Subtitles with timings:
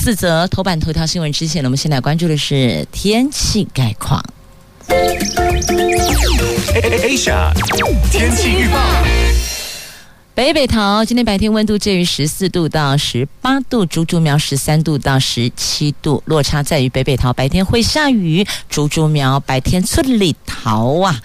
[0.00, 4.22] 四则头版头条新闻之前呢，我们先来关注的是天气概况。
[7.02, 7.52] Asia
[8.10, 8.78] 天气预报。
[10.38, 21.20] 北北桃今天白天温度介于十四度到十八度，竹竹苗十三度到十七度，落差在于北北桃白天会下雨，竹竹苗白天村里桃啊。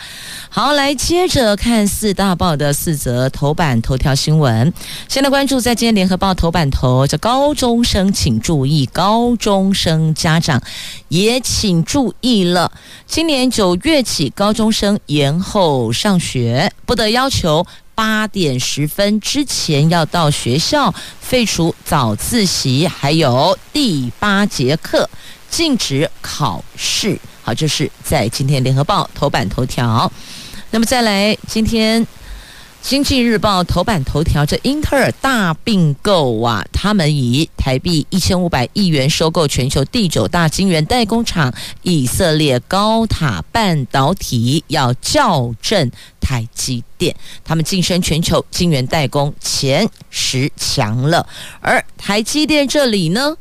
[0.50, 4.74] 好，来接着看四大报的四则头版头条新闻。
[5.08, 10.60] 先来关注在今天联合报头版头，叫高中生请注意，高中生家长
[11.10, 12.72] 也请注意了。
[13.06, 17.64] 今年九月起，高中生延后上学，不得要求。
[17.96, 25.10] 八点十分之前要到学校，废除早自习，还有第八节课
[25.50, 27.20] 禁止考试。
[27.42, 30.12] 好，这是在今天联合报头版头条。
[30.72, 32.06] 那么再来，今天。
[32.86, 45.90] 经济日报头版头条：这英特尔大并购啊，他们以台币一千五百亿元收购全球第九大晶圆代工厂以色列高塔半导体，要校正
[46.24, 51.28] 台积电，他们晋升全球晶圆代工前十强了。
[51.60, 53.36] 而台积电这里呢？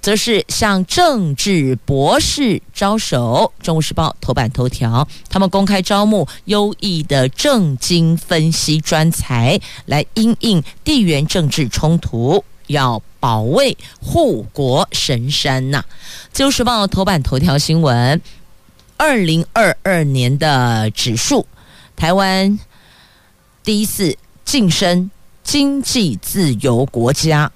[0.00, 15.84] 则是向政治博士招手，《中国时报》头版头条，他们公开招募优异的政经分析专才，来因应地缘政治冲突，要保卫护国神山呐、啊。
[16.32, 18.22] 《自由时报》头版头条新闻：
[18.96, 21.44] 二零二二年的指数，
[21.98, 22.56] 台湾
[23.64, 25.10] 第一次晋升
[25.42, 27.50] 经济自由国家，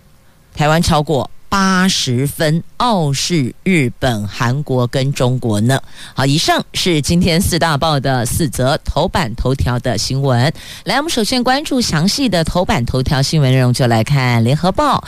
[0.52, 1.30] 台湾超过。
[1.48, 5.78] 八十分，傲视日本、韩国跟中国呢。
[6.14, 10.50] 好，以上是今天四大报的四则头版头条的新闻。
[10.84, 15.04] 来，我们首先关注详细的头版头条新闻内容，就来看联合报。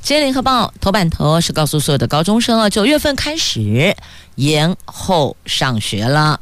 [0.00, 3.96] 今天联合报头版头是告诉所有的高中生啊，九月份开始
[4.36, 6.38] 延后上学了。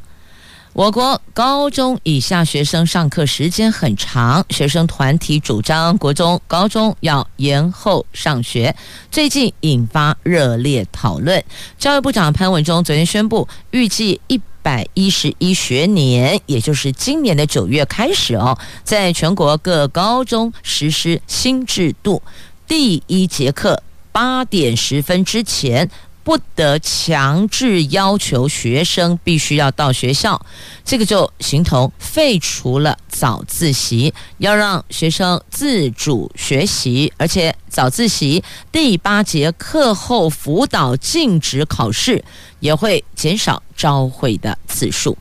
[0.79, 8.73] 我国高中以下学生上课时间很长，学生团体主张国中、高中要延后上学，
[9.11, 11.43] 最近引发热烈讨论。
[11.77, 22.21] 教育部长潘文忠昨天宣布，预计一百一十一学年，也就是今年的九月开始哦，在全国各高中实施新制度，
[22.65, 25.91] 第一节课八点十分之前。
[26.29, 30.39] 不得强制要求学生必须要到学校，
[30.85, 42.23] 这个就形同废除了早自习，要让学生自主学习，而且早自习第八节课后辅导禁止考试，
[42.59, 45.17] 也会减少朝会的次数，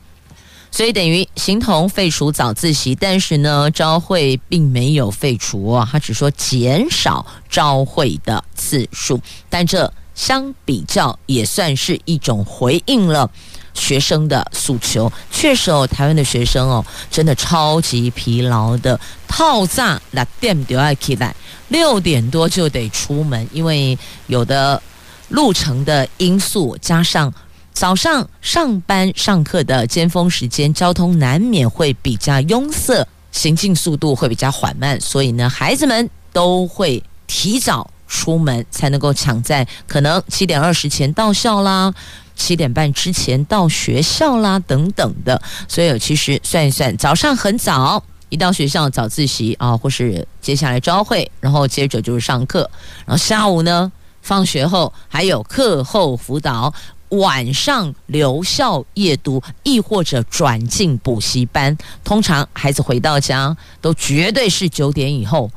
[0.71, 9.91] 所以等于形同废除早自习，但是呢，朝会并没有废除啊，他只说减少朝会的次数，但这。
[10.19, 13.31] 相比较也算是一种回应了
[13.73, 15.11] 学生的诉求。
[15.31, 18.99] 确实哦，台湾的学生哦，真的超级疲劳的。
[19.29, 21.33] 套炸那点都要起来，
[21.69, 23.97] 六点多就得出门，因为
[24.27, 24.83] 有的
[25.29, 27.33] 路程的因素，加上
[27.73, 37.89] 早上上班上课的尖峰时间，交通难免会比较拥塞，行进速度会比较缓慢，所以呢，孩子们都会提早。
[38.09, 41.95] 出门才能够抢在可能七点二十前到校啦，
[42.35, 52.69] 七点半之前到学校啦等等的，所以其实算一算，早上很早一到学校早自习啊，或是接下来朝会，然后接着就是上课，
[53.07, 53.93] 然后下午呢
[54.23, 56.73] 放学后还有课后辅导，
[57.11, 61.77] 晚上留校夜读，亦或者转进补习班。
[62.05, 65.51] 通常孩子回到家都绝对是九点以后。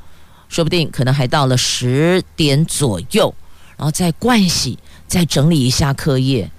[0.52, 3.34] 说不定可能还到了十点左右，
[3.78, 4.78] 然后再盥洗，
[5.08, 6.52] 再整理一下课业，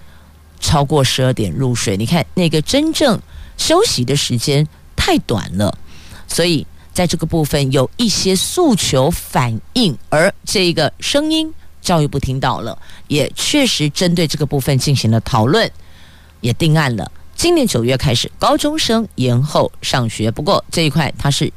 [0.59, 1.95] 超过十二点入睡。
[1.95, 3.21] 你看那个真正
[3.59, 4.67] 休息的时间
[4.97, 5.77] 太短了，
[6.27, 11.53] 所以在这个部分有一些诉求反应，而这个声音
[11.83, 12.77] 教育部听到了，
[13.09, 15.71] 也确实针对这个部分进行了讨论，
[16.41, 17.13] 也定案了。
[17.35, 21.53] 今年九月开始，高中生延后上学，不过这一块他是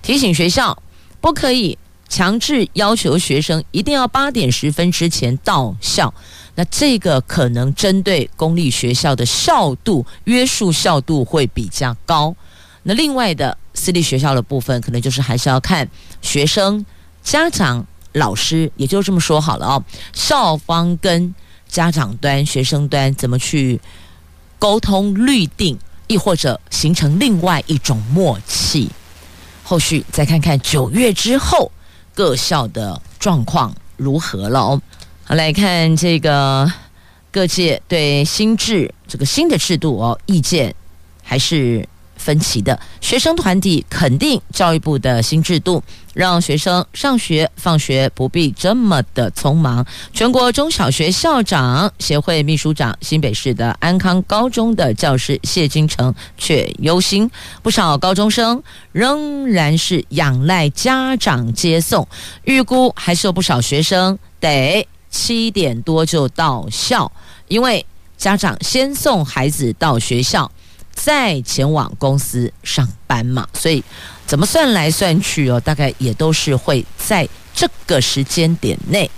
[0.00, 0.80] 提醒学校。
[1.20, 1.76] 不可以
[2.08, 6.12] 强制要求学生一定要八点十分之前到校。
[6.56, 12.34] 那这个可能针对公立学校的校度约束校度会比较高。
[12.82, 15.88] 那另外的私立学校的部分，可能就是还是要看
[16.20, 16.84] 学生、
[17.22, 19.84] 家长、老师，也就这么说好了哦。
[20.12, 21.34] 校方跟
[21.68, 23.80] 家长端、学生端怎么去
[24.58, 25.78] 沟通律定，
[26.08, 28.90] 亦或者形成另外一种默契。
[29.70, 31.70] 后续再看看九月之后
[32.12, 34.82] 各校的状况如何了哦。
[35.22, 36.68] 好，来看这个
[37.30, 40.74] 各界对新制这个新的制度哦，意见
[41.22, 41.88] 还是
[42.20, 42.78] 分歧的。
[43.00, 45.82] 学生团体肯定教育部的新制度，
[46.12, 49.84] 让学生上学放学不必这么的匆忙。
[50.12, 57.30] 全国中小学校长协会秘书长、新北市的安康高中的教师谢金城却忧心，
[57.62, 58.62] 不少高中生
[58.92, 62.06] 仍然是仰赖家长接送，
[62.44, 64.86] 预估还是有不少学生得。
[65.12, 67.10] 七点多就到校，
[67.48, 67.84] 因为
[68.16, 70.48] 家长先送孩子到学校，
[70.92, 73.82] 再前往公司上班嘛，所以
[74.26, 79.10] 怎么算来算去哦，大概也都是会在这个时间点内，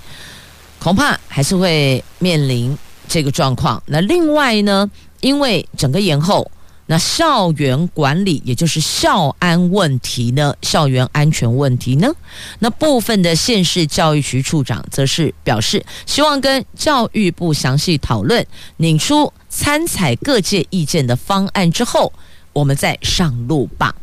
[0.78, 2.76] 恐怕还是会面临
[3.08, 3.82] 这个状况。
[3.86, 4.90] 那另外呢，
[5.20, 6.50] 因为整个延后。
[6.86, 10.54] 那校园管理，也就是校安问题呢？
[10.62, 12.12] 校园安全问题呢？
[12.58, 18.44] 那部分的县市教育局处长则是表示，希望跟教育部详细讨论，
[18.78, 22.12] 拧出参采各界意见的方案之后，
[22.52, 23.94] 我们再上路吧。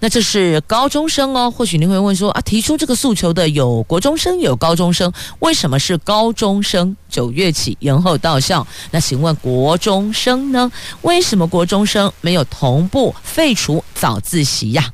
[0.00, 6.96] 那这是高中生哦，或许您会问说啊，提出这个诉求的有国中生，有高中生，为什么是高中生？
[7.08, 10.70] 九月起延后到校，那请问国中生呢？
[11.02, 14.92] 为什么国中生没有同步废除早自习呀？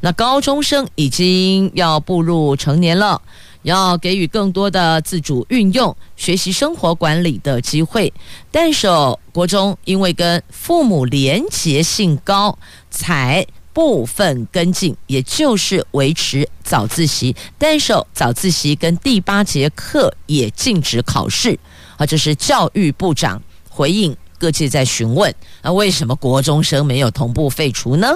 [0.00, 3.20] 那高中生已经要步入成年了，
[3.62, 8.12] 要给予更多的自主运用、学习生活管理的机会，
[8.50, 8.88] 但是
[9.32, 12.58] 国中因为跟父母连结性高，
[12.90, 13.46] 才。
[13.72, 21.56] 部分跟进，也就是维持早自习，但是早自习跟第八节课也禁止考试。
[21.96, 28.08] 啊，这是教育部长回应各界在询问，那为什么国中生没有同步废除呢？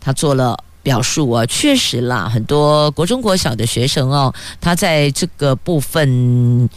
[0.00, 6.70] 他做了表述啊，确实啦，很多国中国小的学生哦，他在这个部分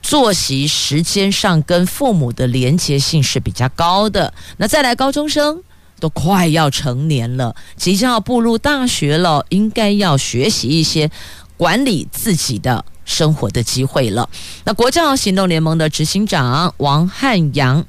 [0.00, 4.32] 作息时间上跟父母的连结性是比较高的。
[4.58, 5.60] 那再来高中生。
[5.98, 11.10] 都快要成年了，即将要步入大学了，应该要学习一些
[11.56, 14.28] 管理自己的生活的机会了。
[14.64, 17.86] 那国教行动联盟的执行长王汉阳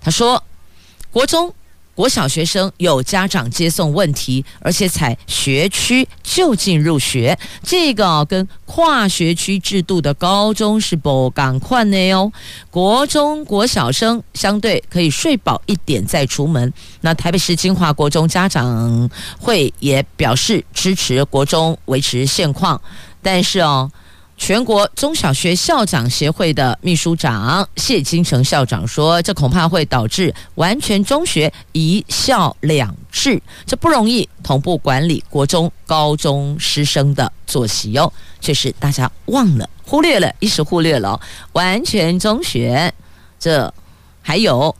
[0.00, 0.42] 他说，
[1.10, 1.54] 国中。
[2.00, 12.32] 国小学生有家长接送问题，而且采学区就近入学，这个跟跨学区制度的高中是不赶快的哟。
[12.70, 16.72] 国中国小生相对可以睡饱一点再出门。
[17.02, 22.80] 那台北市金华国中家长会也表示支持国中维持现况，
[23.20, 23.92] 但是哦。
[24.40, 38.10] 全国中小学校长协会的秘书长谢金城校长说：“这恐怕会导致完全中学一校两制，这不容易同步管理国中、高中师生的作息哟。
[38.40, 41.20] 却是大家忘了、忽略了，一时忽略了
[41.52, 42.92] 完全中学，
[43.38, 43.72] 这
[44.22, 44.74] 还有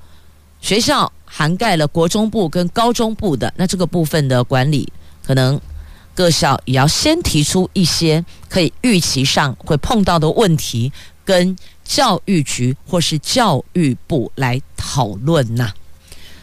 [0.63, 4.91] 学校涵盖了国中部跟高中部的，那这个部分的管理
[5.23, 5.61] 可能。”
[6.21, 10.93] 各校也要先提出一些可以预期上会碰到的问题，
[11.25, 15.73] 跟教育局或是教育部来讨论呐。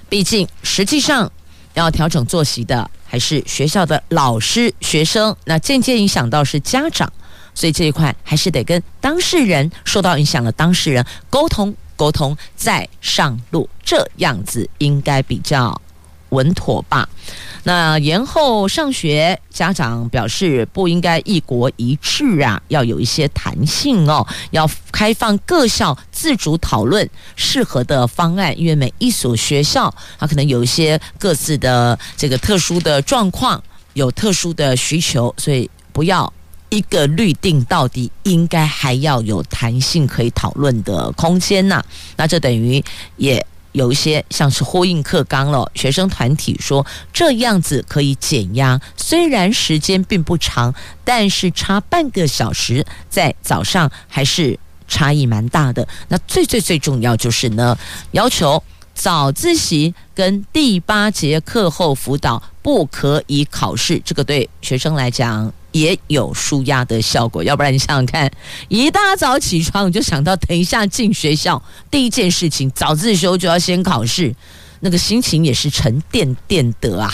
[0.09, 1.31] 毕竟实际上
[1.75, 7.13] 要调整作息的还是学校的老师、学生，那间接影响到是家长，
[7.53, 15.79] 所以这一块还是得跟当事人受到影响的当事人沟通沟通再上路，这样子应该比较
[16.29, 17.07] 稳妥吧。
[17.63, 33.61] 那延后上学，家长表示不应该一国一制啊，要有一些弹性哦，要开放各校自主讨论适合的方案，因为每一所学校它可能有一些各自的这个特殊的状况，
[33.93, 36.31] 有特殊的需求，所以不要
[36.69, 41.83] 一个律定到底，应该还要有弹性可以讨论的空间呐。
[42.15, 42.81] 那这等于
[43.17, 43.45] 也。
[43.77, 50.73] 有一些像是呼应课纲了，学生团体说这样子可以减压，虽然时间并不长，
[51.05, 55.87] 但是差半个小时在早上还是差异蛮大的。
[56.07, 57.77] 那最最最重要就是呢，
[58.11, 58.61] 要求
[58.95, 65.53] 早自习跟第八节课后辅导不可以考试，这个对学生来讲。
[65.79, 67.43] 也有舒压的效果。
[67.43, 68.31] 要不然你想想看，
[68.67, 74.35] 一大早起床你就想到等一下进学校，第一件事情早自修就要先考试，
[74.79, 77.11] 那个心情也是沉甸甸的啊。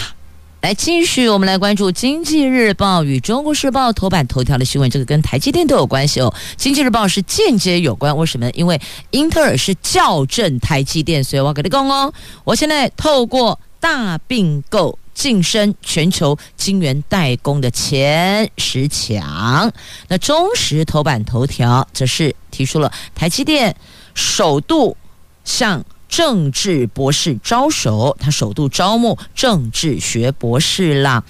[0.61, 6.33] 来，继续我们来关注《经济日报》与《中国时报》头版头条的新闻，这个跟台积电都有关系哦。
[6.55, 8.49] 《经济日报》是间接有关，为什么？
[8.51, 8.79] 因为
[9.11, 12.13] 英特尔是校正台积电，所以我要给你讲哦。
[12.45, 19.71] 我现在透过大并购晋升全球晶圆代工的前十强。
[20.07, 23.75] 那中时头版头条则是提出了台积电
[24.13, 24.95] 首度
[25.43, 25.83] 向。
[26.09, 31.23] 政治博士招手，他首度招募政治学博士啦，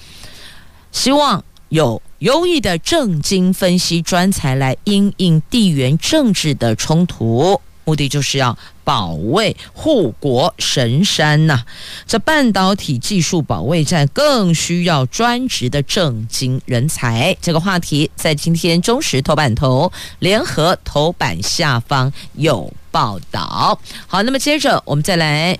[0.92, 11.64] 希望有优异的政经分析专才来因应地缘政治的冲突，目的就是要保卫护国神山呐、
[12.06, 17.36] 这半导体技术保卫战更需要专职的政经人才。
[17.40, 22.72] 这个话题在今天中时头版头、联合头版下方有。
[22.94, 23.76] 报道
[24.06, 25.58] 好，那么接着我们再来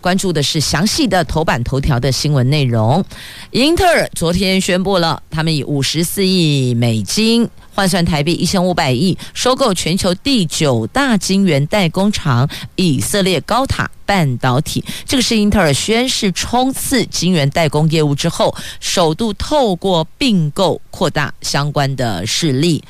[0.00, 3.04] 关注的是详细的头版头条的新闻内容。
[3.50, 14.84] 英特尔昨天宣布了，他们以五十四亿美金换算台币一千五百亿，收购全球第九大晶圆代工厂以色列高塔半导体。
[15.04, 22.82] 这个是英特尔宣示冲刺晶圆代工业务之后，首度透过并购扩大相关的势力。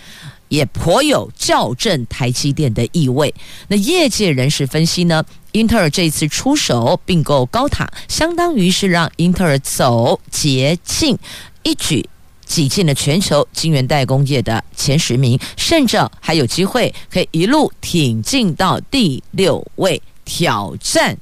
[0.50, 3.34] 也颇有校正台积电的意味。
[3.68, 11.16] 那业界人士分析呢，英特尔这次出手并购高塔，相当于是让英特尔走捷径，
[11.62, 12.06] 一举
[12.44, 21.16] 挤进了全球晶圆代工业的前十名，甚至还有机会可以一路挺进到第六位，挑战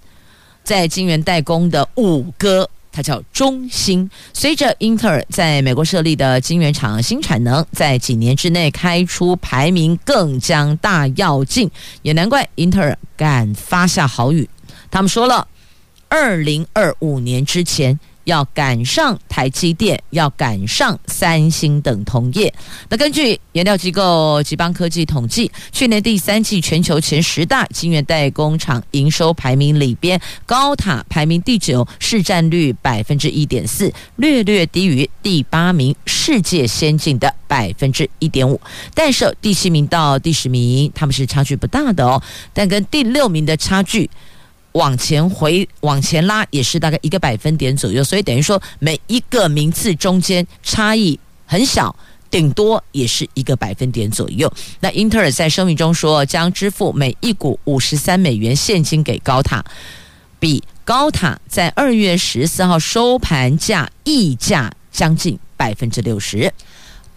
[0.65, 2.69] 在晶圆代工的五哥。
[2.99, 4.11] 它叫中兴。
[4.35, 11.71] 随着英特尔在美国设立的晶圆厂新产能，在几年之内开出排名更将大跃进，
[12.03, 14.51] 也难怪英特尔敢发下豪语。
[14.91, 15.47] 他们说了，
[16.09, 18.01] 二零二五年之前。
[18.29, 22.53] 要赶上台积电，要赶上三星等同业。
[22.91, 38.61] 那根据研调机构集邦科技统计，去年第三季全球前十大晶圆代工厂营收排名里边，高塔排名第九，市占率百分之一点四，略略低于第八名世界先进的百分之一点五。
[38.95, 44.11] 但是第七名到第十名，他们是差距不大的哦，但跟第六名的差距。
[44.79, 51.95] 往前回往前拉也是大概一个百分点左右，所以等于说每一个名次中间差异很小，
[52.31, 54.51] 顶多也是一个百分点左右。
[54.79, 59.65] 那英特尔在声明中说，将支付每一股五十三美元现金给高塔，
[60.39, 66.53] 比高塔在二月十四号收盘价溢价将近百分之六十。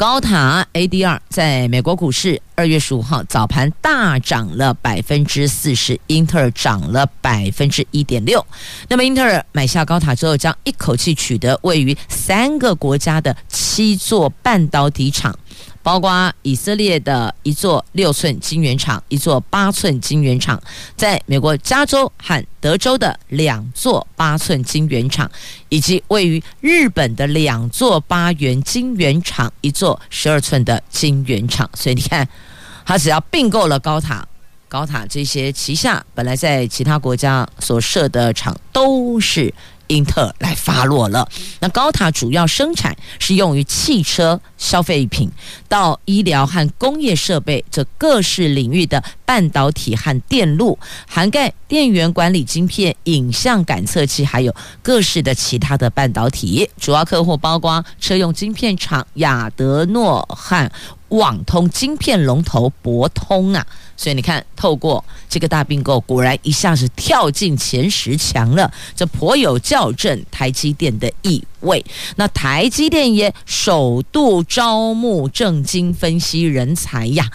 [0.01, 8.43] 高塔 ADR 在美国股市二月十五号早盘大涨了百分之四十，英特尔涨了百分之一点六。
[8.89, 15.37] 那么，英特尔买下高塔之后，将一口气取得位于三个国家的七座半导体厂。
[15.83, 20.61] 包括以色列的一座六寸晶圆厂，一座八寸晶圆厂，
[20.95, 25.29] 在美国加州和德州的两座八寸晶圆厂，
[25.69, 31.69] 以及位于日本的两座八元晶圆厂，一座十二寸的晶圆厂。
[31.73, 32.27] 所以你看，
[32.85, 34.27] 他只要并购了高塔，
[34.67, 39.53] 高塔这些旗下本来在其他国家所设的厂都是。
[39.91, 41.27] 英特尔来发落了。
[41.59, 45.29] 那高塔主要生产是用于汽车消费品
[45.67, 56.69] 到医疗和工业设备这各式领域的半导体和电路，涵盖电源管理晶片、影像感测器，还有各式的其他的半导体。
[56.77, 60.69] 主要客户包括车用晶片厂亚德诺和
[61.07, 63.65] 网通晶片龙头博通啊。
[63.95, 71.83] 所以你看，透过这个大并购，果然一下子跳进前十强了，这颇有校正台积电的意位。
[72.15, 77.29] 那台积电也首度招募政经分析人才呀。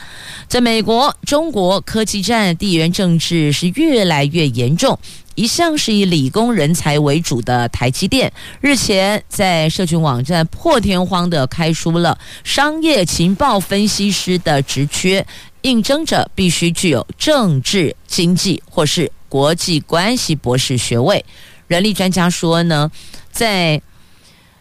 [0.48, 4.98] 在美国，中国科技战、地缘政治是越来越严重。
[5.34, 15.26] 一向是以理工人才为主的台积电，日前在社群网站破天荒地开出了商业情报分析师的职缺。
[15.60, 21.22] 应征者必须具有政治、经济或是国际关系博士学位。
[21.66, 22.88] 人力专家说呢，
[23.32, 23.82] 在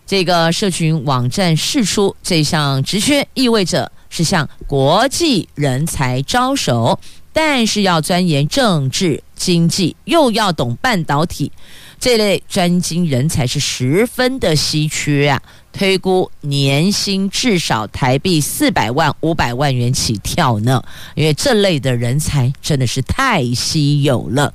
[0.06, 7.00] 这个社群网站释出这项职缺，意味着是向国际人才招手，
[7.34, 11.52] 但是要钻研政治、经济，又要懂半导体，
[12.00, 15.42] 这类专精人才是十分的稀缺啊。
[15.74, 20.82] 推估年薪至少台币四百万、五百万元起跳呢。
[21.16, 24.54] 因为这类的人才真的是太稀有了，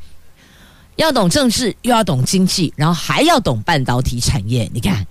[0.96, 4.70] 要懂政治，又要懂经济，然后还要懂半导体产业。
[4.72, 5.06] 你看，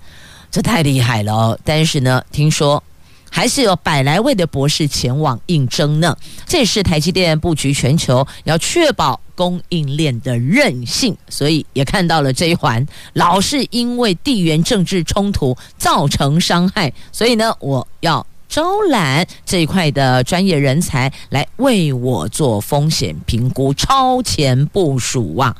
[0.51, 1.59] 这太厉害了哦！
[1.63, 2.83] 但是呢，听说。
[3.31, 6.17] 还是有百来位的博士前往应征呢。
[6.47, 25.55] 这也是台积电布局全球，要确保供应链的韧性，所以也看到了这一环，老是因为地缘政治冲突造成伤害，所以呢，我要招揽这一块的专业人才来为我做风险评估、超前部署啊。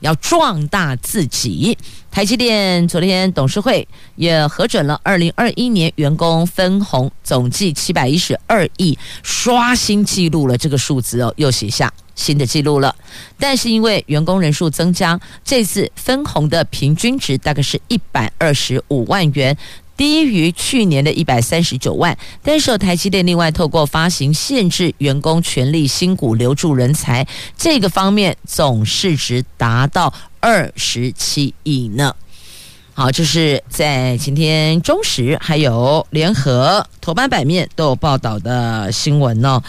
[0.00, 1.76] 要壮大自己。
[2.10, 12.94] 台积电昨天董事会也核准了二零二一年员工分红总计七百一十二亿，刷新记录了这个数字哦，又写下新的记录了。
[13.38, 19.56] 但是因为员工人数增加，这次分红的平均值大概是一百二十五万元。
[20.00, 32.16] 低于去年的一百三十九万，但是台积电另外透过发行限制员工权利新股留住人才，这个方面总市值达到二十七亿呢。
[32.94, 39.62] 好，这是在今天中时还有联合头版版面都有报道的新闻哦。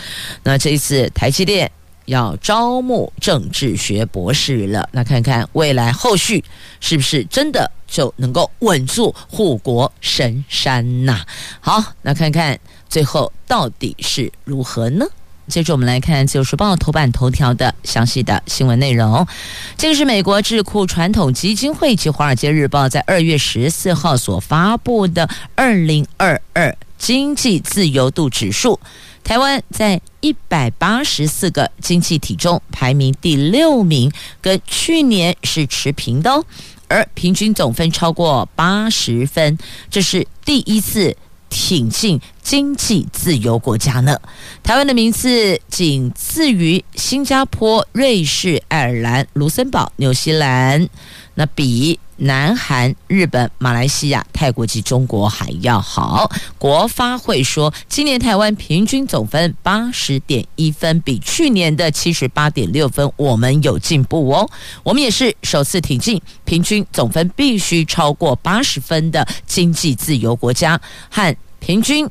[0.43, 1.69] 那这一次台积电。
[2.05, 6.43] 要招募政治学博士了，那看看未来后续
[6.79, 11.21] 是不是真的就能够稳住护国神山呐？
[11.59, 15.05] 好，那看看最后到底是如何呢？
[15.47, 19.27] 接着我们来看《自由时报》头版头条的详细的新闻内容。
[19.75, 28.79] 这个是美国智库传统基金会及《华尔街日报》在二月十四号所发布的二零二二经济自由度指数。
[29.23, 36.45] 台湾在一百八十四个经济体中排名第六名，跟去年是持平的哦，
[36.87, 39.57] 而平均总分超过八十分，
[39.89, 41.17] 这是第一次
[41.49, 44.19] 挺进经济自由国家呢。
[44.61, 50.87] 台湾的名次仅次于新加坡、瑞士、爱尔兰、卢森堡、纽西兰，
[51.33, 51.99] 那比。
[52.23, 56.31] 南韩、日本、马来西亚、泰国及中国还要好。
[56.59, 64.47] 国发会说，今年台湾平均总分八十点一分，比去年的七十八点六分，我们有进步哦。
[64.83, 70.79] 我们也是首次挺进平均总分必须超过八十分的经济自由国家，
[71.09, 72.07] 和平均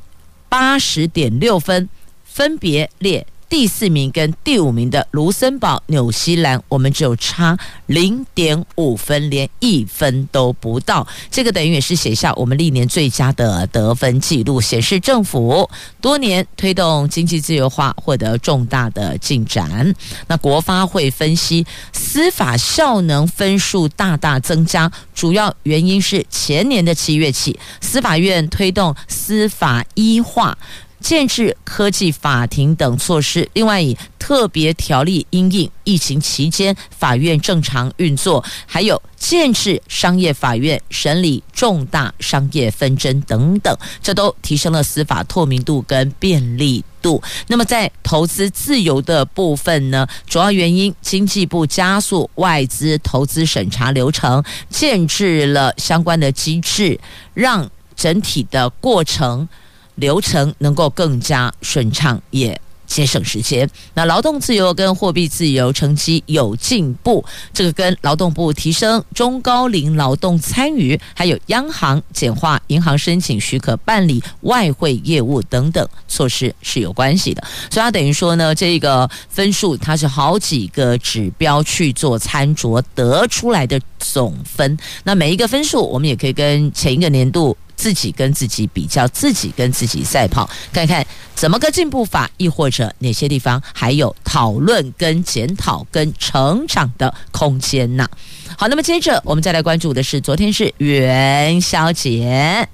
[0.48, 1.88] 八十点六分
[2.24, 3.24] 分别列。
[3.50, 11.04] 第四名跟第五名的卢森堡、纽西兰，我们只有差零点五分，连一分都不到。
[11.32, 15.68] 这个等于也是写下我们历年最佳的得分记录，显示政府
[16.00, 19.92] 多年推动经济自由化获得重大的进展。
[20.28, 30.56] 那国发会分析，司法效能分数大大增加，主要原因是前年的七月起，司法院推动司法医化。
[31.00, 47.20] 建制科技法庭等措施，另外以特别条例因应疫情期间法院正常运作，还有建制商业法院审理重大商业纷争等等，这都提升了司法透明度跟便利度。
[47.48, 57.00] 那么在投资自由的部分呢，主要原因经济部加速外资投资审查流程，建制了相关的机制，
[57.34, 59.48] 让整体的过程。
[60.00, 63.70] 流程能够更加顺畅，也节省时间。
[63.94, 77.40] 那劳动自由跟货币自由成绩有进步，这个跟劳动部提升中高龄劳动参与，还有央行简化银行申请许可办理外汇业务等等措施是有关系的。
[77.70, 84.76] 所以它等于说呢，这个分数它是好几个指标去做参酌得出来的总分。
[85.04, 87.56] 那每一个分数，我们也可以跟前一个年度。
[87.80, 98.06] 自己跟自己比较，自己跟自己赛跑，看看怎么个进步法，亦或者哪些地方还有讨论、跟检讨、跟成长的空间呢？
[98.58, 102.68] 好，那么接着我们再来关注的是，昨天是元宵节，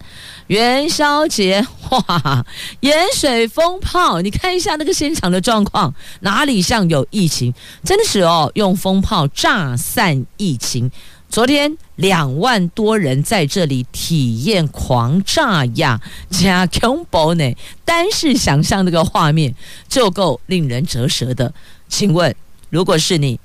[0.48, 2.44] 元宵节哇，
[2.80, 7.54] 盐水风炮，你看一下那个现场的状况，哪里像有疫情？
[7.84, 10.90] 真的是哦，用风炮炸散疫情。
[11.28, 17.54] 昨天两万多人在这里体验狂炸呀，加恐怖呢！
[17.84, 19.54] 单是想象那个画面
[19.88, 21.52] 就够令人折舌的。
[21.88, 22.34] 请问，
[22.70, 23.38] 如果是你，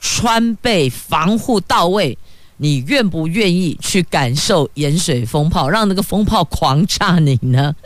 [0.00, 2.18] 穿备防护到位，
[2.56, 7.76] 你愿不愿意去感受盐水风炮，让那个风炮狂炸你呢？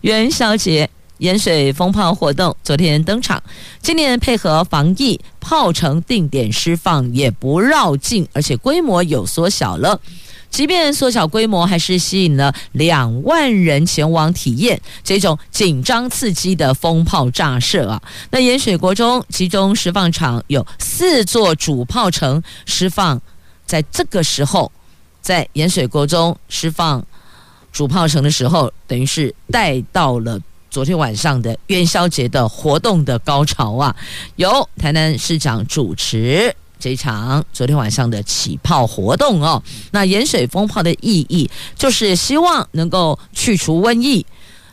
[0.00, 0.88] 元宵节。
[1.18, 3.42] 盐水风炮活动昨天登场，
[3.80, 10.00] 今年配合防疫，炮程定点释放，也不绕境，而且规模有缩小了。
[10.50, 18.02] 即便缩小规模，还是吸引了两万人前往体验这种紧张刺激的风炮炸射啊。
[18.30, 23.18] 那盐水国中集中释放场有四座主炮城释放，
[23.64, 24.70] 在这个时候，
[25.22, 27.02] 在盐水国中释放
[27.72, 30.38] 主炮城的时候，等于是带到了。
[30.72, 33.94] 昨天晚上的元宵节的活动的高潮啊，
[34.36, 39.62] 由台南市长主持这场昨天晚上的起炮活动哦。
[39.90, 44.24] 那盐水风炮的意义就是希望能够去除瘟疫，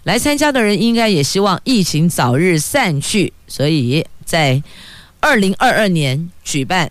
[0.06, 3.34] 来参加的人应该也希望疫情早日散去。
[3.46, 4.64] 所以在
[5.20, 6.90] 二零二二年举办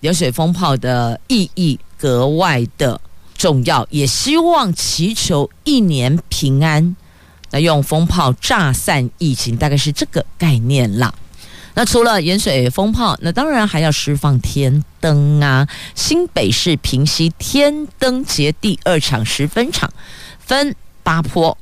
[0.00, 3.00] 盐水风炮的意义格外的
[3.36, 6.96] 重要，也希望祈求一年平安。
[7.50, 11.12] 那用风炮炸散疫情，大概是这个概念啦。
[11.74, 15.68] 那除了盐水风炮，那当然还要释放天灯啊。
[15.94, 19.92] 新北市平溪天灯节第二场十分场，
[20.38, 21.56] 分八坡，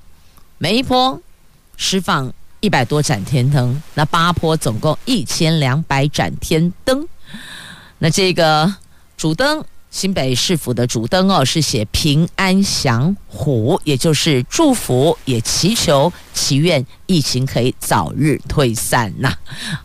[0.59, 1.20] 每一坡
[1.77, 7.07] 释放一百多盏天灯，那八坡总共一千两百盏天灯。
[7.99, 8.75] 那这个
[9.16, 9.64] 主灯。
[9.90, 19.35] 新北市府的主灯哦，是写平安祥虎，也就是祝福，也祈求祈愿疫情可以早日退散呐。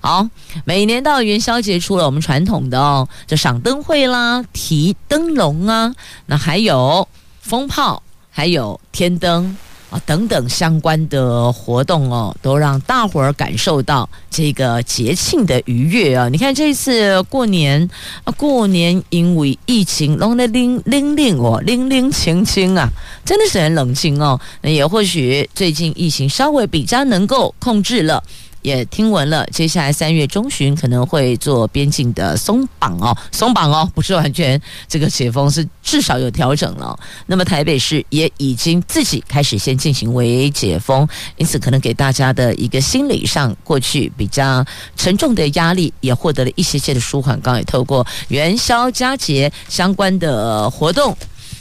[0.02, 0.28] 好，
[0.66, 7.08] 每年到元宵节，除了我们传统的哦，这赏灯会啦、提灯笼啊，那还有
[7.40, 9.56] 风炮，还有天灯。
[9.92, 16.30] 啊，等等相关的活动哦，都让大伙儿感受到这个节庆的愉悦啊！
[16.30, 17.88] 你看这次过年
[18.24, 22.88] 啊，过年因为疫情，弄得零零零哦，零零清清啊，
[23.26, 24.40] 真的是很冷清哦。
[24.62, 28.24] 那也或许最近疫情稍微比较能够控制了。
[28.62, 36.98] 也听闻了，接下来三月中旬可能会做边境的松绑哦，松绑哦，不是完全这个解封，是至少有调整了。
[37.26, 47.40] 那么台北市也已经自己开始先进行微解封，因此可能给大家的一个心理上过去比较沉重的压力，也获得了一些些的舒缓。
[47.42, 51.16] 刚刚也透过元宵佳节相关的活动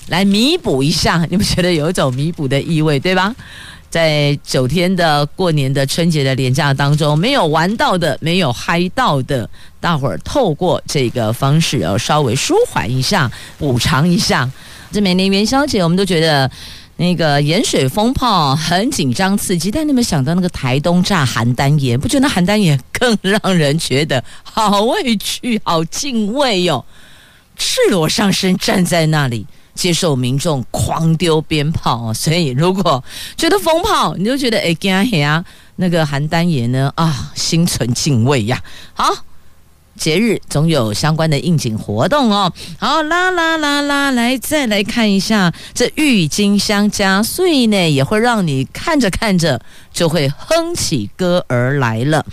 [0.09, 3.35] 来弥补一下，你们觉得有一种弥补的意味，对吧？
[3.91, 9.51] 在九天的过年的春节的连假当中，没有玩到的，没有嗨到的，
[9.81, 14.49] 大伙儿透过这个方式，要稍微舒缓一下，补偿一下。
[14.93, 16.51] 这每年元宵节，我们都觉得
[16.97, 26.85] 那个盐水风炮很紧张刺激，但你们想到那个台东炸邯郸盐，不觉得邯郸盐更让人觉得好畏惧、好敬畏哟、哦？
[27.57, 29.45] 赤裸上身站在那里。
[29.75, 33.03] 接受民众狂丢鞭炮， 所以如果
[33.37, 35.45] 觉得风炮，你就觉得哎惊吓，
[35.77, 38.63] 那个邯郸爷呢啊，心存敬畏呀。
[38.93, 39.13] 好，
[39.97, 42.53] 节日总有相关的应景活动哦。
[42.79, 49.61] 好，啦啦啦啦，来再来看一下这郁金香加碎呢，也会让你看着看着
[49.93, 52.25] 就会哼起歌儿来了。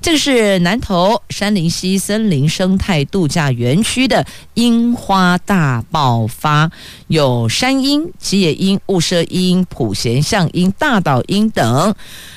[0.00, 4.24] 这个是南投山林溪森林生态度假园区的
[4.54, 6.70] 樱花大爆发，
[7.08, 11.92] 有山樱、吉野樱、雾社樱、普贤象樱、大岛樱等，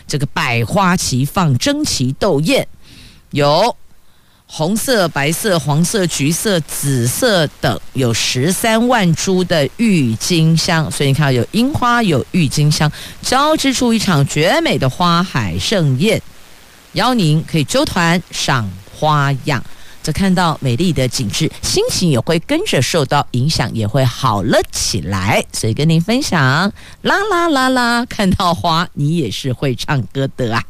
[0.08, 2.68] 这个百花齐放，争奇斗艳，
[3.30, 3.76] 有
[4.52, 16.20] 红色、白色、黄色、橘色、紫色等，有十三万株的郁金香，所以你看有樱花，有郁金香，交织出一场绝美的花海盛宴。
[16.94, 19.64] 邀您可以揪团赏花样，
[20.02, 25.46] 则看到美丽的景致，心情也会跟着受到影响，也会好了起来。
[25.54, 26.42] 所以跟您分享，
[27.04, 30.64] 啦啦啦啦，看到花你也是会唱歌的啊！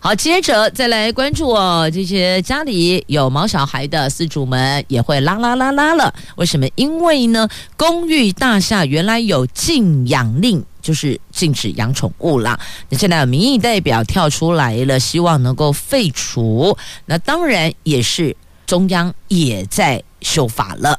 [0.00, 6.14] 好，接着再来关注哦，这些家里有毛小孩的饲主们也会啦啦啦啦了。
[6.36, 6.68] 为什么？
[6.76, 10.64] 因为呢，公寓大厦原来有禁养令。
[10.80, 12.58] 就是禁止养宠物啦。
[12.88, 16.74] 那现在有民意代表跳出来了，希望能够废除。
[17.04, 18.34] 那当然也是
[18.64, 20.98] 中央也在修法了。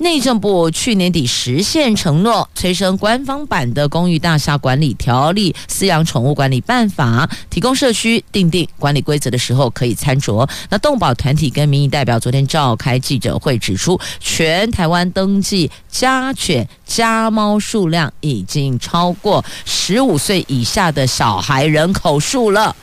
[0.00, 10.48] 内政部去年底实现承诺，催生官方版的《公寓大厦管理条例》《饲养宠物管理办法》，提供社区订定管理规则的时候可以参酌。
[10.70, 22.74] 那动保团体跟民意代表昨天召开记者会，指出全台湾登记家犬、家猫数量已经超过十五岁以下的小孩人口数了。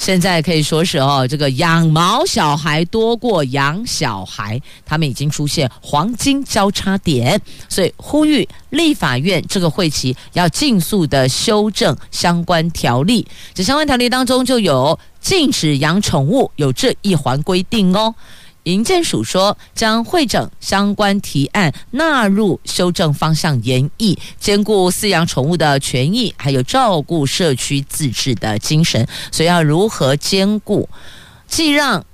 [0.00, 13.28] 现在可以说是哦，这个养毛小孩多过养小孩，他们已经出现黄金交叉点，所以呼吁立法院这个会期要尽速的修正相关条例。
[13.52, 18.14] 这相关条例当中就有禁止养宠物，有这一环规定哦。
[18.64, 29.06] 营建署说，将会整相关提案纳入修正方向研议，兼顾饲养宠物的权益，还有照顾社区自治的精神。
[29.32, 30.88] 所以要如何兼顾，
[31.46, 32.04] 既让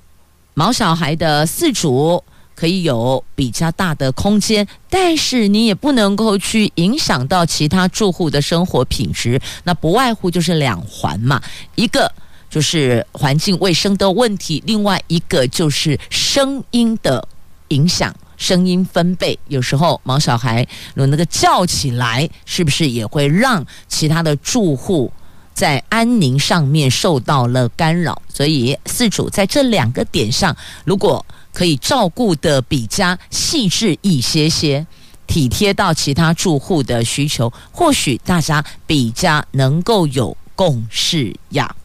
[0.54, 2.22] 毛小孩的饲主
[2.54, 9.40] 可以有比较大的空间，但是你也不能够去影响到其他住户的生活品质。
[9.64, 11.42] 那不外乎就是两环嘛，
[11.74, 12.10] 一个。
[12.56, 17.28] 就是环境卫生的问题，另外一个就是声音的
[17.68, 19.38] 影响，声音分贝。
[19.48, 25.12] 有时候毛小孩有那个叫起来，是不是也会让其他的住户
[25.52, 28.22] 在安宁上面受到了干扰？
[28.32, 34.86] 所以四主在这两个点上，如果可以照顾得比较细致一些些，
[35.26, 41.76] 体贴到其他住户的需求，或许大家比较能够有共识呀。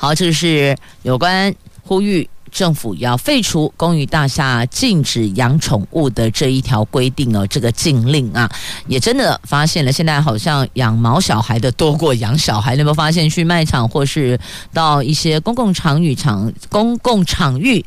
[0.00, 8.48] 好，这个是有关呼吁政府要废除公寓大厦禁止养宠物的这一条规定哦，这个禁令啊，
[8.86, 12.74] 也真的发现了，现在好像养毛小孩的多过养小孩。
[12.74, 14.38] 你有没有发现，去卖场或是
[14.72, 17.84] 到一些公共场域场、公共场域，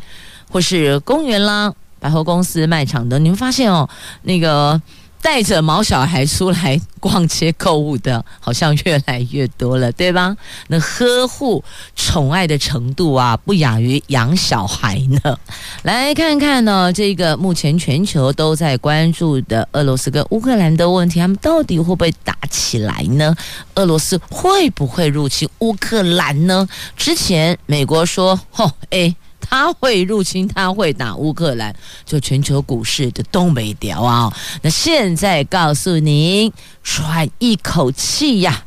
[0.49, 3.87] 或是公园啦、百货公司卖场的，你们发现哦，
[4.23, 4.81] 那个。
[5.21, 10.35] 带着毛小孩出来逛街购物的，好像越来越多了，对吧？
[10.67, 11.63] 那呵护
[11.95, 15.37] 宠爱的程度啊，不亚于养小孩呢。
[15.83, 23.35] 来看看呢，这个目前全球都在关注的俄罗斯跟乌克兰的问题，他们到底会不会打起来呢？
[23.75, 26.67] 俄罗斯会不会入侵乌克兰呢？
[26.97, 29.15] 之前美国说，吼，哎。
[29.41, 31.75] 他会入侵，他会打乌克兰，
[32.05, 34.31] 就全球股市的东北调啊！
[34.61, 38.63] 那现在告诉您，喘一口气呀，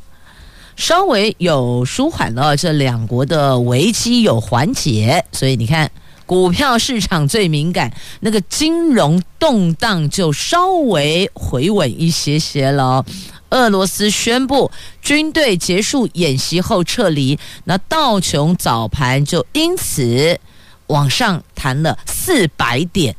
[0.77, 5.91] 稍微有舒缓了，这两国的危机有缓解，所以你看，
[6.27, 13.05] 股票市场最敏感，那个金融动荡就稍微回稳一些些了。
[13.51, 14.69] 俄罗斯宣布
[15.01, 20.41] 军队结束演习后撤离，那道琼早盘就因此。
[20.89, 23.15] 往上弹了四百点，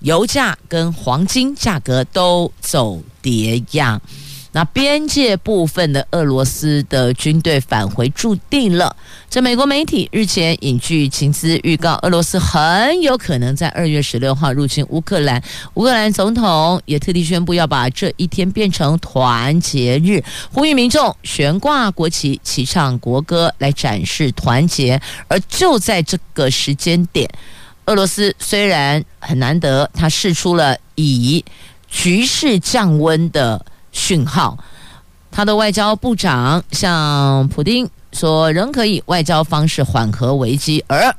[0.00, 4.00] 油价跟黄金价格都走跌样。
[4.56, 8.96] 那边界部分的俄罗斯的军队返回驻地了。
[9.28, 15.42] 这美国媒体日前引据情资预告，俄罗斯很有可能在二月十六号入侵乌克兰。
[15.74, 24.98] 乌克兰总统也特地宣布要把这一天变成团结日，呼吁民众悬挂国旗、齐唱国歌来展示团结。
[25.28, 27.28] 而就在这个时间点，
[27.84, 31.44] 俄罗斯虽然很难得，他试出了以
[31.90, 33.62] 局势降温的。
[33.96, 34.58] 讯号，
[35.30, 40.84] 他的外交部长向普丁说，仍可以外交方式缓和危机。
[40.86, 41.16] 而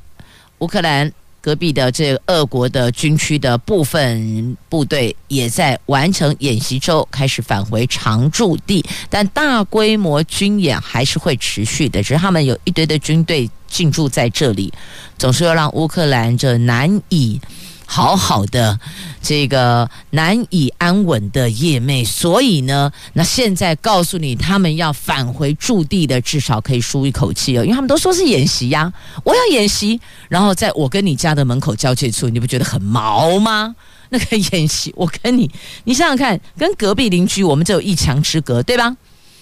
[0.60, 1.12] 乌克兰
[1.42, 12.04] 隔壁的这俄国的军区的部分部队也在完成演习之后开始返回常驻地，但大规模军演还是会持续的。
[12.04, 14.72] 只是他们有一堆的军队进驻在这里，
[15.18, 17.42] 总是要让乌克兰这难以。
[17.90, 18.78] 好好的，
[19.22, 28.92] 这个难以安稳的夜魅，所以呢，那现在告诉你，他们要返回驻地的，至少可以舒一口气哦，因为他们都说是演习呀，
[29.24, 33.74] 我要演习，然后在我跟你家的门口交界处，你不觉得很毛吗？
[34.10, 35.50] 那个演习，我跟你，
[35.86, 38.96] 你想想看，跟隔壁邻居，我们只有一墙之隔，对吧？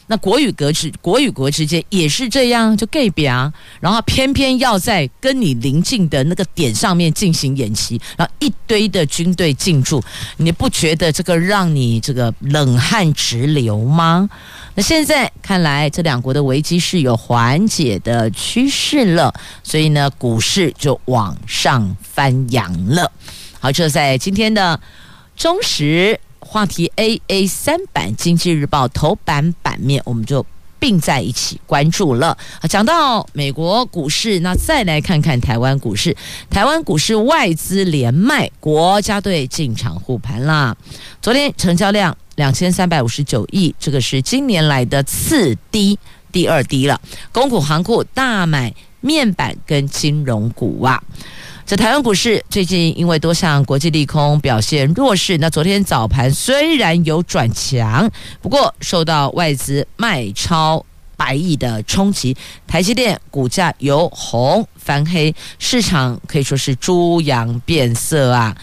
[0.07, 10.03] 那国与国之国与国之间也是这样，就盖表，然后偏偏要在跟你邻近的那个点上面进行演习，然后一堆的军队进驻，
[10.37, 14.29] 你不觉得这个让你这个冷汗直流吗？
[14.75, 23.11] 那现在看来，这两国的危机是有缓解的趋势了，所以呢，股市就往上翻扬了。
[23.59, 24.79] 好，这在今天的
[25.35, 26.19] 中时。
[26.47, 30.45] 话题 A A 三版经济日报头版版面，我们就
[30.79, 32.37] 并在一起关注了。
[32.69, 36.15] 讲到美国股市，那再来看看台湾股市。
[36.49, 40.75] 台湾股市外资连卖，国家队进场护盘啦。
[41.21, 45.97] 昨天成交量两千三百五十九亿，这个是今年来的次低，
[46.31, 47.01] 第二低了。
[47.31, 51.03] 公股行库大买面板跟金融股啊。
[51.65, 58.07] 在台湾股市最近因为多项国际利空表现弱势，那昨天早盘虽然有转强，
[58.39, 60.85] 不过受到外资卖超
[61.17, 68.55] 百亿的冲击，台积电股价由红翻黑，市场可以说是猪羊变色啊。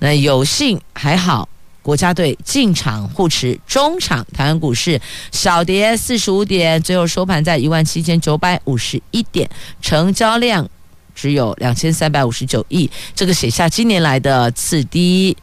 [0.00, 1.48] 那有幸还好，
[1.80, 5.00] 国家队进场护持中场，台湾股市
[5.32, 9.48] 小跌四十五点，最后收盘在一万七千九百五十一点，
[9.80, 10.68] 成交量。
[11.14, 15.36] 只有两千三百五十九亿，这个写下今年来的次低，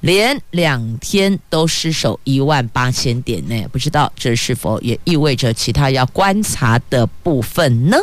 [0.00, 3.68] 连两天都失守一万八千点呢。
[3.72, 7.96] 不知道这是否也意味着其他要观察的部分呢？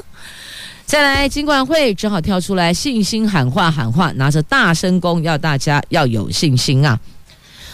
[0.86, 6.99] 再来，金管会只好跳出来信心喊话喊话，拿着大声公要大家要有信心啊！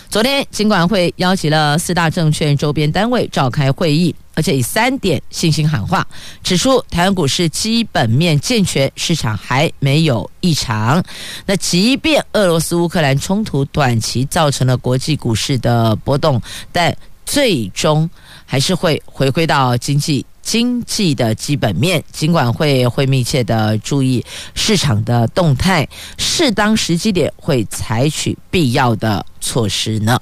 [0.10, 6.08] 昨天金管会邀请了四大证券周边单位召开会议，而且以三点信心喊话，
[6.42, 11.04] 指出台湾股市基本面健全，市场还没有异常。
[11.46, 16.42] 那即便俄罗斯乌克兰冲突短期造成了国际股市的波动，
[16.72, 18.10] 但最终
[18.46, 20.26] 还是会回归到经济。
[20.48, 25.86] 经济的基本面，尽管会会密切的注意市场的动态，
[26.18, 30.18] 适当时机点会采取必要的措施呢。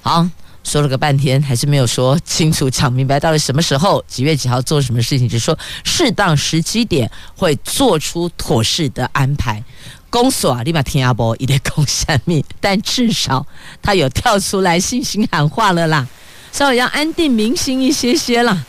[0.00, 0.26] 好，
[0.64, 9.62] 说了个半天，还是没有说清楚、讲明白到底什么时候、几月几号做什么事情，只说适当时机点会做出妥适的安排。
[10.08, 13.46] 公所啊，立马听阿波一点公下面，但至少
[13.82, 16.08] 他有跳出来信心喊话了啦，
[16.50, 18.64] 稍微要安定民心一些些啦。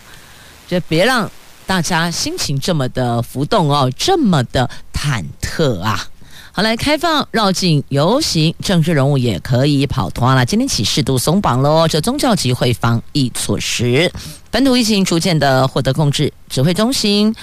[0.68, 1.30] 就别让
[1.66, 6.08] 大家心情这么的浮动哦，这么的忐忑啊！
[6.52, 10.46] 好，来开放绕境游行，政治人物也可以跑团了。
[10.46, 14.12] 今天起适度松绑喽，这宗教集会防疫措施，
[14.50, 17.36] 本土疫情逐渐的获得控制，指挥中心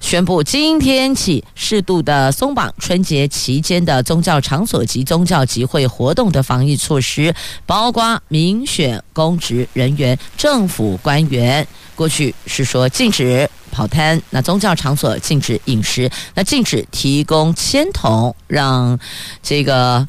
[0.00, 11.66] 宣布今天起适度的松绑春节期间的宗教场所及宗教集会活动的防疫措施，包括民选公职人员、政府官员。
[11.98, 18.96] 过去是说禁止跑摊，那宗教场所禁止饮食，那禁止提供签筒，让
[19.42, 20.06] 这个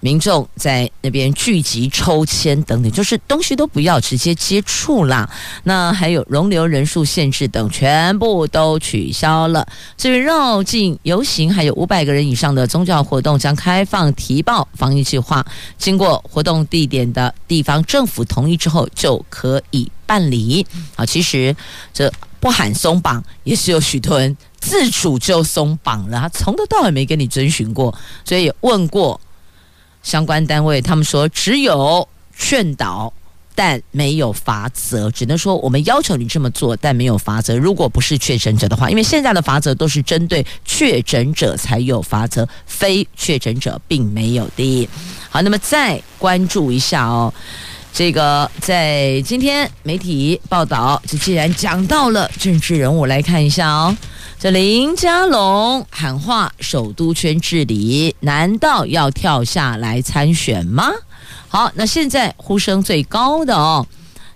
[0.00, 5.28] 民众在那边聚集抽签等等，就是东西都不要直接接触啦。
[5.64, 9.66] 那还有容留人数限制等，全部都取消了。
[9.98, 15.44] 至于绕境游行，还有五百个人以上的宗教活动，将开放提报防疫计划，
[15.76, 19.92] 经过活动地点的地方政府同意之后，就可以。
[20.10, 21.54] 办理啊，其实
[21.94, 29.20] 这不喊松绑，也是有许多人自主就松绑了，他从头到尾没跟你遵循过，所以问过
[30.02, 33.12] 相关单位，他们说只有劝导，
[33.54, 37.56] 但没有罚则，只能说我们要求你这么做，但没有罚则。
[37.56, 44.88] 如果不是确诊者的话，因为现在的罚则都是针对确诊者才有罚则，非确诊者并没有的。
[45.28, 47.32] 好，那么再关注一下哦。
[47.92, 53.96] 这个在今天媒体报道，这既然讲到了政治人物，来看一下哦。
[54.38, 60.88] 这林佳龙喊话首都圈治理，难道要跳下来参选吗？
[61.48, 63.86] 好，那现在呼声最高的哦，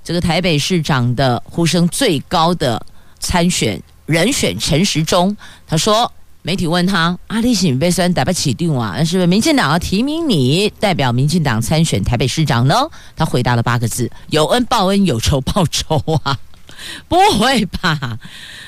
[0.02, 2.84] 这个台北市长的呼声最高的
[3.18, 5.34] 参选人选陈时中，
[5.66, 6.10] 他说。
[6.46, 9.02] 媒体问他：“阿里喜被酸打不起定啊？
[9.02, 12.74] 是不是民进党要提名你代表民进党参选台北市长呢？”
[13.16, 16.38] 他回答了八个字：“有恩报恩，有仇报仇啊！”
[17.08, 18.18] 不会吧？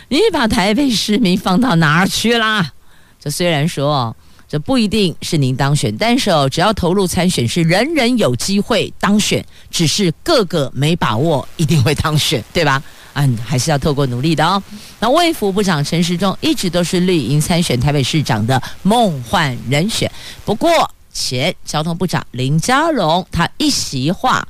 [0.09, 2.73] 你把台北市民放到哪儿去啦？
[3.21, 4.17] 这虽然说
[4.49, 12.83] 这不一定是您当选，但是哦，只要投入参选，是人人有机会当选，只是个个没把握一定会当选，对吧？
[13.15, 14.63] 嗯，还是要透过努力的哦。
[15.01, 20.11] 那卫福部长陈时中一直都是绿营参选台北市长的梦幻人选。
[20.45, 20.71] 不过
[21.13, 24.47] 前交通部长林佳龙他一席话，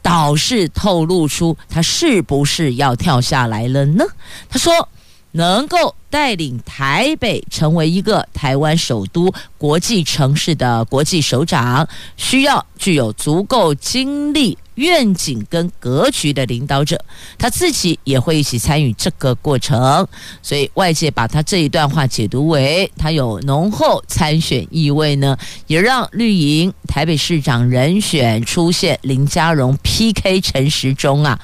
[0.00, 4.04] 倒是透露出他是不是要跳下来了呢？
[4.48, 4.88] 他说，
[5.36, 14.56] 能够带领台北成为一个台湾首都国际城市的国际首长，需要具有足够精力。
[14.76, 17.00] 愿景跟格局的领导者，
[17.38, 20.04] 他自己也会一起参与这个过程，
[20.42, 31.38] 所以外界把他这一段话解读为他有浓厚参选意味呢，也让绿营台北市长人选出现林佳荣 PK 陈时中啊。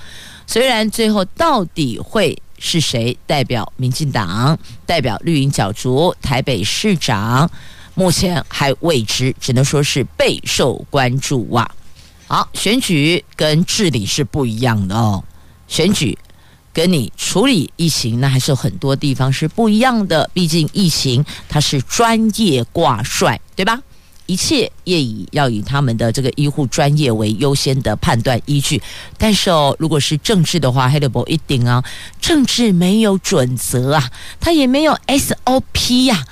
[0.49, 7.51] 虽然最后到底会是谁代表民进党，代表绿营角逐台北市长，
[7.95, 11.69] 目前还未知，只能说是备受关注啊。
[12.29, 15.25] 好，选举跟治理是不一样的哦。
[15.67, 16.17] 选举
[16.73, 20.31] 跟你处理疫情，那还是有很多地方是不一样的。
[20.33, 23.81] 毕竟疫情它是专业挂帅，对吧？
[24.31, 28.81] 一切业已要以他们的这个医护专业为优先的判断依据。
[29.19, 31.83] 但是哦，如果是政治的话，黑的不一定啊。
[32.21, 34.09] 政治没有准则啊，
[34.39, 36.25] 它也没有 SOP 呀，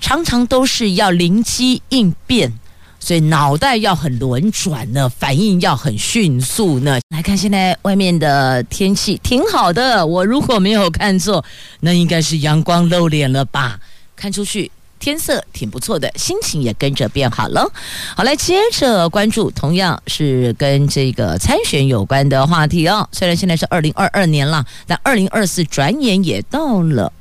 [0.00, 2.52] 常常都是要灵机应变。
[2.98, 6.98] 所以脑袋要很轮转呢，反应要很迅速呢。
[7.10, 11.44] 来看现在外面的天气挺好的，我如果没有看错，
[11.80, 13.78] 那应该是阳光露脸了吧？
[14.16, 14.70] 看出去
[15.04, 17.70] 天色挺不错的，心情也跟着变好了。
[18.16, 23.06] 好，来接着关注，同样是跟这个参选有关的话题哦。
[23.12, 27.12] 虽然现在是二零二二年了，但二零二四转眼也到了。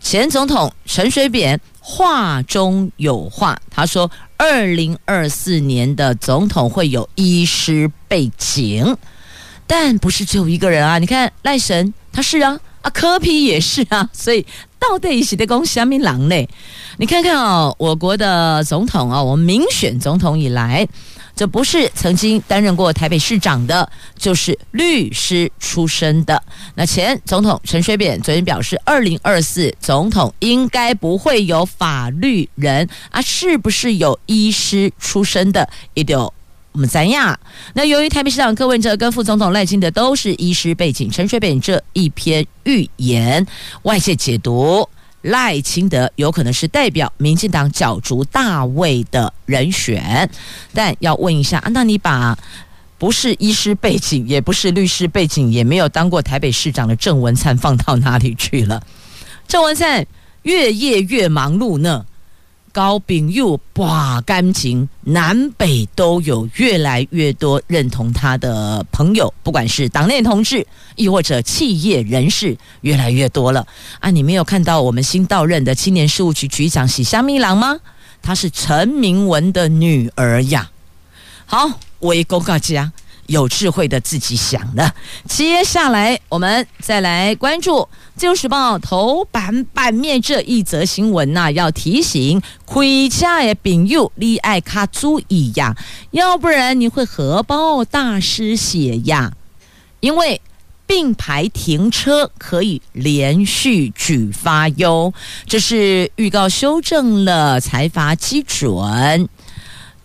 [0.00, 8.96] 前总统陈水扁话中有话，他说，二零二四年的总统会有医师背景，
[9.66, 10.98] 但不是只有一个人啊。
[10.98, 12.58] 你看赖神，他是啊。
[12.80, 14.46] 啊，柯 P 也是啊，所以
[14.78, 16.48] 到底是在讲什么人呢？
[16.98, 20.86] 你看看哦，我国的总统啊，我们民选总统以来，
[21.34, 26.42] 这不是曾经担任过台北市长的，就是律师出身的。
[26.74, 35.68] 那前总统陈水扁昨天表示，二零二四总统应该不会有法律人啊，是不是有医师出身的？
[35.94, 36.18] 一定。
[36.78, 37.36] 我们三亚，
[37.74, 43.44] 那由于台北市长柯文哲跟副总统赖清德都是医师背景，陈水扁这一篇预言，
[43.82, 44.88] 外界解读
[45.22, 50.30] 赖清德有可能是代表民进党角逐大位的人选。
[50.72, 52.38] 但要问一下，那你把
[52.96, 58.80] 不是医师背景，也不是律师背景，也没有当过台北市长的郑文灿放到哪里去了？
[59.48, 60.06] 郑文灿
[60.44, 62.06] 越夜越忙碌呢？
[62.72, 70.66] 高秉佑哇感情，南北都有越来越多认同他的朋友，不管是党内同志，
[70.96, 73.66] 亦或者企业人士，越来越多了
[74.00, 74.10] 啊！
[74.10, 77.78] 你没有看到我们新到任的青年事务局局长喜香咪郎吗？
[78.20, 80.70] 她是陈明文的女儿呀。
[81.46, 82.92] 好，我一公告家。
[83.28, 84.92] 有智慧的自己想的。
[85.26, 87.76] 接下来我们再来关注
[88.16, 92.74] 《自由时报》头版版面这一则新闻呐、啊，要提醒开
[93.08, 95.76] 车的朋友你爱卡注意呀，
[96.10, 99.32] 要不然你会荷包大失血呀。
[100.00, 100.40] 因为
[100.86, 105.12] 并排停车可以连续举发哟，
[105.44, 109.28] 这是预告修正了裁罚基准。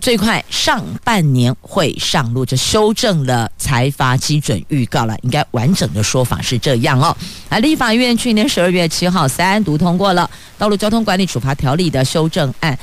[0.03, 5.17] 最快上半年会上路，就修正了财阀基准预告了。
[5.21, 7.15] 应该完整的说法是这样哦。
[7.47, 10.29] 啊，立法院去年十二月七号三读通过了
[10.59, 12.77] 《道路交通管理处罚条例》的修正案，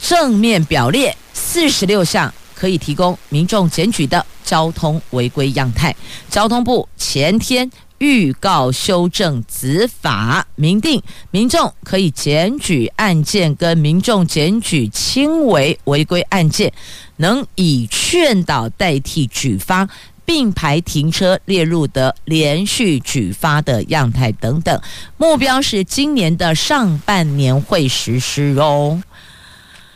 [0.00, 5.94] 正面表列四十六项可以提供民众检举的交通违规样态。
[6.30, 7.70] 交通部前天。
[7.98, 16.72] 预告修正子法，明定民众可以检举案件跟民众检举轻微违规案件，
[17.16, 19.88] 能以劝导代替举发，
[20.24, 24.80] 并排停车列入的连续举发的样态等等。
[25.16, 29.00] 目标是今年的上半年会实施哦。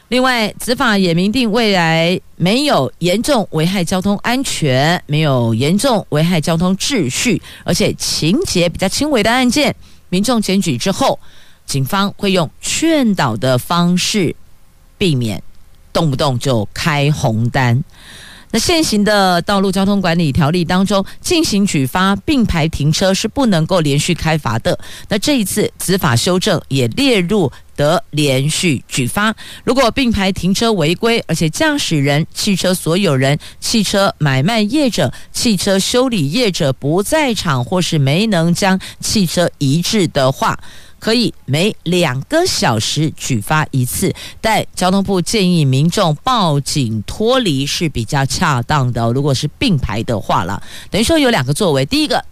[0.09, 9.75] 另外，执法也明定，未来没有严重危害交通安全、没有严重危害交通秩序，而且情节比较轻微的案件，
[10.09, 11.19] 民众检举之后，
[11.67, 14.35] 警方会用劝导的方式，
[14.97, 15.43] 避免
[15.93, 17.85] 动不动就开红单。
[18.51, 24.79] 那现行的道路交通管理条例当中，进行举发并排停车是不能够连续开罚的。
[25.09, 29.35] 那这一次执法修正也列入得连续举发。
[29.65, 40.59] 如果并排停车违规，而且驾驶人、汽车所有人、汽车买卖业者、汽车修理业者不在场或是没能将汽车移置的话，
[40.99, 49.13] 可以每两个小时举发一次，但交通部建议民众报警脱离是比较恰当的。
[49.13, 52.25] 如果是并排的话了，等于说有两个作为：第一个，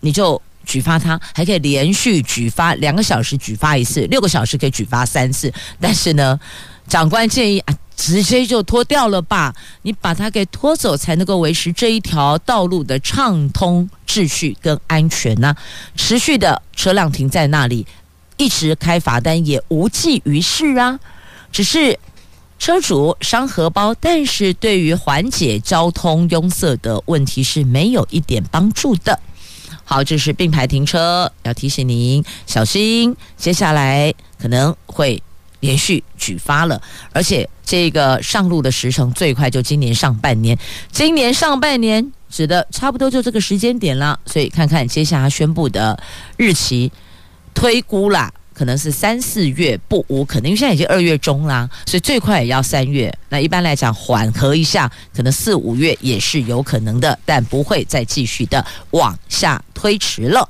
[0.00, 5.52] 你就举发他，还可以连续举发两个小时举发一次，六个小时可以举发三次。
[5.78, 6.40] 但是呢，
[6.88, 15.54] 长官建议啊，直接就脱掉了吧，你把它给拖走，才能够维持这一条道路的畅通秩序跟安全呢、
[15.94, 17.86] 持续的车辆停在那里。
[18.36, 20.98] 一直开罚单也无济于事啊，
[21.50, 21.98] 只是
[22.58, 29.18] 车主伤荷包，但是对于缓解交通拥塞的问题是没有一点帮助的。
[29.84, 35.22] 好，这是并排停车，要提醒您小心，接下来可能会
[35.60, 36.80] 连续举发了，
[37.12, 40.58] 而且这个上路的时程最快就今年上半年，
[40.90, 45.98] 今年上半年指的差不多就这个时间点了，所以看看接下来宣布的
[46.36, 46.90] 日期。
[47.56, 53.12] 推估啦，可能是三四月不无可能，因为现在已经二月中啦，所以最快也要三月。
[53.30, 60.46] 那一般来讲，缓和一下，可能四五月也是有可能的，但不会再继续的往下推迟了。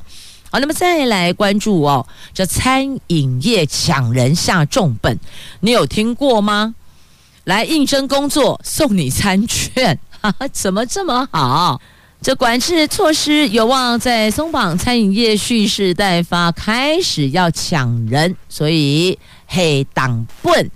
[0.50, 2.04] 好，那么再来关注哦，
[2.34, 5.16] 这餐饮业抢人下重本，
[5.61, 6.74] 你有听过吗？
[7.44, 9.96] 来应征工作送你餐券，
[10.52, 11.80] 怎么这么好？
[12.23, 20.71] 这管制措施有望在松绑餐饮业蓄势待发，开始要抢人，所以黑党笨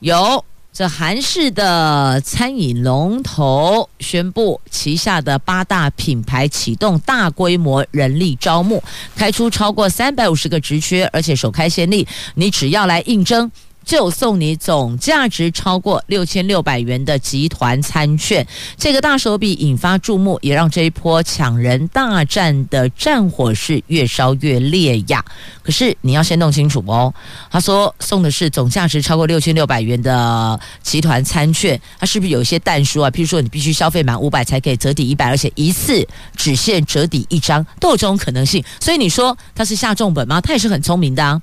[0.00, 0.44] 有。
[0.72, 8.82] 这韩式的餐饮龙头宣布，旗下的八大品牌启动大规模人力招募，
[9.14, 13.52] 开出超过三百五十个职缺，而且首开先例，你只要来应征。
[13.84, 25.24] 就送你总价值超过六千六百元的集团餐券，这个大手笔引发注目，也让这一波抢人大战的战火是越烧越烈呀。
[25.62, 27.12] 可是你要先弄清楚哦，
[27.50, 33.10] 他说送的是总价值超过六千六百元的集团餐券，他是不是有一些但书啊？
[33.10, 36.06] 譬如说你必须消费满五百才可以折抵一百，而且一次
[36.36, 38.64] 只限折抵一张，都有这种可能性。
[38.80, 40.40] 所以你说他是下重本吗？
[40.40, 41.40] 他也是很聪明的啊。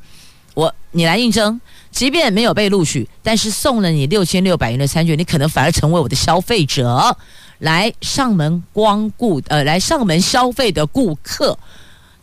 [0.54, 1.60] 我你来应征。
[1.92, 7.18] 即便没有被录取，但是送了你六千六百元的餐券，你可能反而成为我的消费者，
[7.60, 11.58] 来上门光顾，呃，来上门消费的顾客。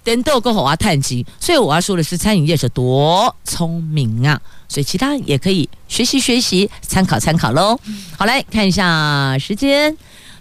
[0.05, 1.27] 等豆够好啊，探机。
[1.41, 4.41] 所以我要说的是，餐饮业者多聪明啊！
[4.69, 7.77] 所以其他也可以学习学习，参考参考喽。
[8.17, 9.97] 好，来看一下时间。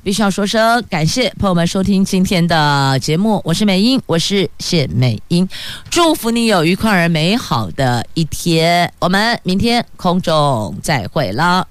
[0.05, 5.49] 必须要说声感谢，朋友们收听今天的节目，我是美英，我是谢美英，
[5.89, 11.67] 祝福你有愉快而美好的一天，我们明天空中再会了。